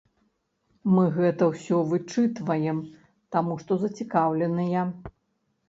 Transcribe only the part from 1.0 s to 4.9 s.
гэта ўсё вычытваем, таму што зацікаўленыя.